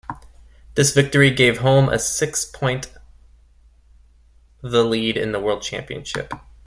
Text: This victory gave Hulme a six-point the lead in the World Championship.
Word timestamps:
This 0.73 0.95
victory 0.95 1.29
gave 1.29 1.59
Hulme 1.59 1.87
a 1.93 1.99
six-point 1.99 2.91
the 4.63 4.83
lead 4.83 5.15
in 5.15 5.31
the 5.31 5.39
World 5.39 5.61
Championship. 5.61 6.33